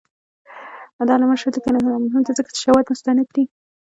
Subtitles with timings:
[1.07, 3.43] د علامه رشاد لیکنی هنر مهم دی ځکه چې شواهد مستند دي.